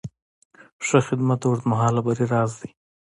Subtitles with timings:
[0.85, 2.69] ښه خدمت د اوږدمهاله بری راز دی.